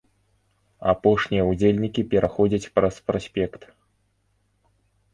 [0.93, 3.71] Апошнія ўдзельнікі пераходзяць праз праспект.